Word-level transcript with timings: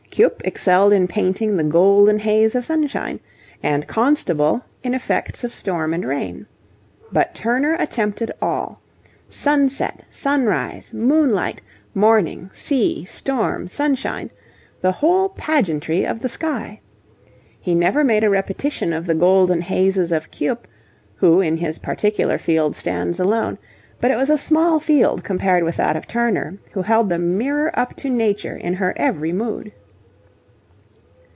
Cuyp 0.13 0.41
excelled 0.43 0.91
in 0.91 1.07
painting 1.07 1.55
the 1.55 1.63
golden 1.63 2.19
haze 2.19 2.53
of 2.53 2.65
sunshine, 2.65 3.21
and 3.63 3.87
Constable 3.87 4.61
in 4.83 4.93
effects 4.93 5.45
of 5.45 5.53
storm 5.53 5.93
and 5.93 6.03
rain. 6.03 6.47
But 7.13 7.33
Turner 7.33 7.77
attempted 7.79 8.29
all. 8.41 8.81
Sunset, 9.29 10.03
sunrise, 10.11 10.93
moonlight, 10.93 11.61
morning, 11.93 12.49
sea, 12.53 13.05
storm, 13.05 13.69
sunshine: 13.69 14.31
the 14.81 14.91
whole 14.91 15.29
pageantry 15.29 16.05
of 16.05 16.19
the 16.19 16.27
sky. 16.27 16.81
He 17.61 17.73
never 17.73 18.03
made 18.03 18.25
a 18.25 18.29
repetition 18.29 18.91
of 18.91 19.05
the 19.05 19.15
golden 19.15 19.61
hazes 19.61 20.11
of 20.11 20.29
Cuyp, 20.29 20.67
who 21.15 21.39
in 21.39 21.55
his 21.55 21.79
particular 21.79 22.37
field 22.37 22.75
stands 22.75 23.17
alone; 23.17 23.57
but 24.01 24.11
it 24.11 24.17
was 24.17 24.29
a 24.29 24.37
small 24.37 24.77
field 24.81 25.23
compared 25.23 25.63
with 25.63 25.77
that 25.77 25.95
of 25.95 26.05
Turner, 26.05 26.57
who 26.73 26.81
held 26.81 27.07
the 27.07 27.17
mirror 27.17 27.71
up 27.79 27.95
to 27.95 28.09
Nature 28.09 28.57
in 28.57 28.73
her 28.73 28.93
every 28.97 29.31
mood. 29.31 29.71